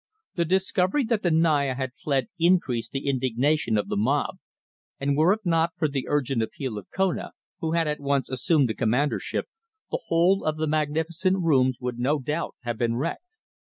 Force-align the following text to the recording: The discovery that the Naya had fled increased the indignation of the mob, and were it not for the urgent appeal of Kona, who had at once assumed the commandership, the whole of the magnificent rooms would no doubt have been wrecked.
The 0.33 0.45
discovery 0.45 1.03
that 1.03 1.21
the 1.21 1.29
Naya 1.29 1.75
had 1.75 1.93
fled 1.93 2.29
increased 2.39 2.91
the 2.91 3.07
indignation 3.07 3.77
of 3.77 3.87
the 3.87 3.95
mob, 3.95 4.37
and 4.99 5.15
were 5.15 5.31
it 5.31 5.45
not 5.45 5.73
for 5.77 5.87
the 5.87 6.07
urgent 6.07 6.41
appeal 6.41 6.79
of 6.79 6.87
Kona, 6.89 7.33
who 7.59 7.73
had 7.73 7.87
at 7.87 7.99
once 7.99 8.27
assumed 8.27 8.67
the 8.67 8.73
commandership, 8.73 9.47
the 9.91 10.01
whole 10.07 10.43
of 10.43 10.57
the 10.57 10.65
magnificent 10.65 11.37
rooms 11.43 11.77
would 11.79 11.99
no 11.99 12.17
doubt 12.17 12.55
have 12.63 12.79
been 12.79 12.95
wrecked. 12.95 13.35